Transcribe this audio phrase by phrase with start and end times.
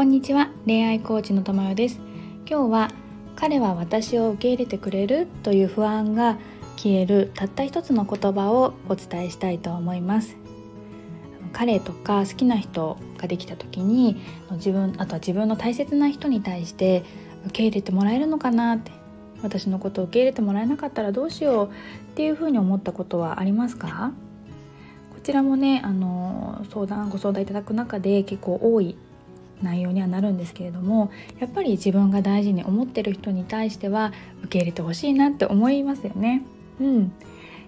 [0.00, 0.48] こんにちは。
[0.64, 2.00] 恋愛コーチのともよです。
[2.48, 2.90] 今日は
[3.36, 6.38] 彼は私を受け入れてくれるという不安が
[6.78, 10.38] 消えるたった一つの言葉をお伝えしたいと思います。
[11.52, 14.22] 彼とか好きな人ができた時に
[14.52, 17.04] 自分あとは自分の大切な人に対して
[17.44, 18.92] 受け入れてもらえるのかなって
[19.42, 21.70] 私のことを受け入れてもらえなかったらどうしようっ
[22.14, 24.12] ていうふうに思ったことはありますか？
[25.12, 28.96] こちらもねあの相談ご相談いただく中で結構多い
[29.62, 36.42] 内容にはなるんですけれどもやっぱり自分が大事に思ってる人に対しては受け入れてほしいなって思いますよね。
[36.80, 37.12] うん、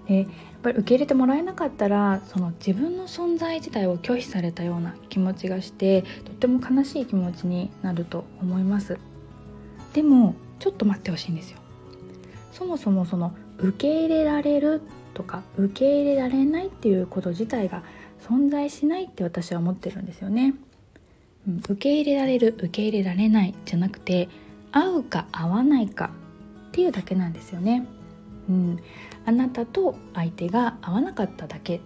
[0.08, 0.26] でやっ
[0.62, 8.98] ぱり受け入れてもらえなかったらその自分の存在自体を拒否されたような気持ちがしてとっても悲しい気持ちになると思います。
[9.92, 11.58] でもちょっと待ってほしいんですよ。
[12.52, 14.80] そもそもその受け入れられる
[15.14, 17.82] とか受け入れられないっていうこと自体が
[18.28, 20.54] 存在しないって私は思ってるんですよね。
[21.46, 24.28] 受け入れられる受け入れられないじゃなくて
[24.70, 26.10] 合うか合わないか
[26.68, 27.86] っていうだけなんですよね。
[28.48, 28.78] うん、
[29.24, 31.80] あなたと相手が合わなかっただけ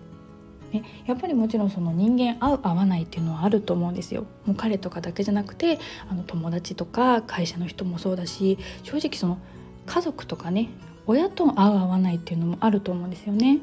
[0.72, 9.38] ね、やっぱりもちろんその人間合う合わないっていうのはあると思うんですよもう彼とかだけじゃなくてあの友達とか会社の人もそうだし正直その
[9.86, 10.70] 家族とかね
[11.06, 13.60] 親と合う合わないっていうのもあると思うんですよね。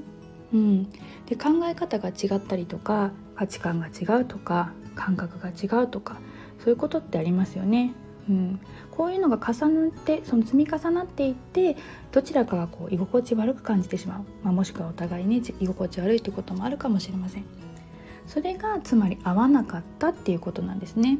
[0.53, 0.91] うん、
[1.25, 6.17] で考え方が違ったりとか価値観が違うとか感覚が違うとか
[6.59, 7.93] そういうことってありますよね。
[8.29, 8.59] うん、
[8.91, 11.75] こういうのが重なってその積み重なっていって
[12.13, 17.45] どちらかがこう居心地悪く感じてしまう、まあ、もしくはお互いに居心地悪いということもあるかもしれません。
[18.25, 21.19] それがつまり合わなかったっていうことなんですね。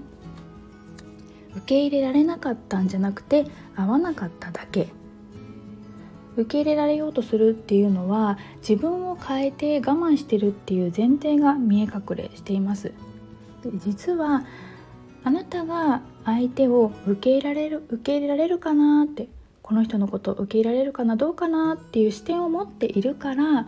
[1.56, 4.88] 受け入れられなかったんじゃなくて合わなかっただけ。
[6.36, 12.94] 受け入れられようとするっていうのは自分を変えて我慢してるっていう前提が見え隠れしています。
[13.72, 14.44] で実は
[15.24, 19.28] あなたが相手を受け入れられる受け入れられるかなって
[19.62, 23.68] この人のことを受け入れられるかなどうかなっていう視点を持っているから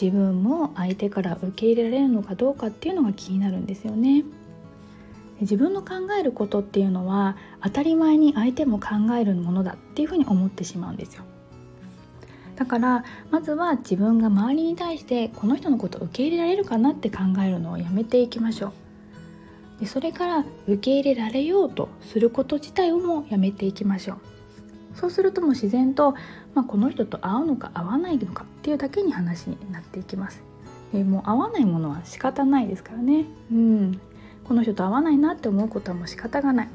[0.00, 4.24] 自分も相手から受け入れられるのかどうかっていうのが気になるんですよね。
[5.40, 11.24] 自分の考えることっていうのは当たり前に相手も考えるものだっていうふうに思ってしまうんですよ。
[12.56, 18.72] だからまずは自分が周りに対してこの人のことを受け入れられるかなって考えるのをやめていきましょう
[19.80, 24.18] でそれから受け入れられようとすること自体をもやめていきましょう。
[24.94, 26.12] そうするともう自然と、
[26.54, 30.42] まあ、この人と会うのか会わないのかっていうだけに話になっていきます。
[30.92, 33.24] でもう会わないものは仕方ないですからね。
[33.50, 34.00] うん。
[34.44, 36.68] この人と会わないなって思うことはもう仕方がない。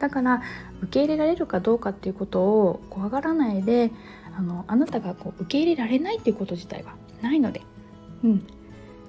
[0.00, 0.42] だから
[0.82, 3.92] 受け入れられるかどうかっていうことを怖がらないで
[4.34, 7.60] あのあなたがこう受け入れられないっていうこと自体はないので、
[8.24, 8.46] うん、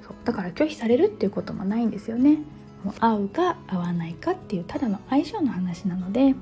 [0.05, 0.15] そう。
[0.25, 2.39] だから拒否されるっていうこともないんですよね。
[2.99, 6.35] 合うか合わないかっていうただの相性の話なので、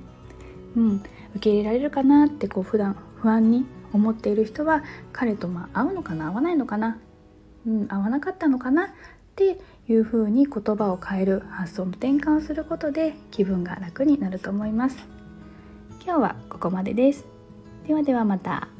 [0.75, 1.03] うん、
[1.35, 6.97] 受け入れられるかなってこう普段不安に思っている人は彼とまあ合うのかな合わないのかな、
[7.67, 8.89] うん、合わなかったのかなっ
[9.35, 14.97] ていうふうに言葉を変える発想の転換をすることで気分が楽になると思います。
[16.03, 17.25] 今日はここまでです。
[17.87, 18.78] ではではまた。